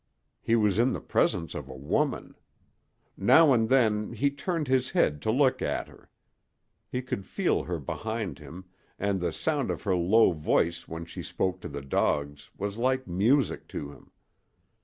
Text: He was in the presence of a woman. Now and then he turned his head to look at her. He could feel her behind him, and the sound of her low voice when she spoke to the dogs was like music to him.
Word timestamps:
He 0.41 0.55
was 0.55 0.79
in 0.79 0.93
the 0.93 0.99
presence 0.99 1.53
of 1.53 1.69
a 1.69 1.75
woman. 1.77 2.33
Now 3.15 3.53
and 3.53 3.69
then 3.69 4.13
he 4.13 4.31
turned 4.31 4.67
his 4.67 4.89
head 4.89 5.21
to 5.21 5.29
look 5.29 5.61
at 5.61 5.87
her. 5.87 6.09
He 6.89 7.03
could 7.03 7.23
feel 7.23 7.65
her 7.65 7.77
behind 7.77 8.39
him, 8.39 8.65
and 8.97 9.21
the 9.21 9.31
sound 9.31 9.69
of 9.69 9.83
her 9.83 9.95
low 9.95 10.31
voice 10.31 10.87
when 10.87 11.05
she 11.05 11.21
spoke 11.21 11.61
to 11.61 11.69
the 11.69 11.83
dogs 11.83 12.49
was 12.57 12.79
like 12.79 13.05
music 13.07 13.67
to 13.67 13.91
him. 13.91 14.09